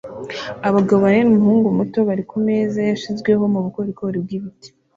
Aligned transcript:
Abagabo 0.67 0.99
bane 1.03 1.21
n'umuhungu 1.23 1.67
muto 1.77 1.99
bari 2.07 2.23
kumeza 2.29 2.79
yashizweho 2.89 3.43
mubukorikori 3.53 4.17
bwibiti 4.25 4.67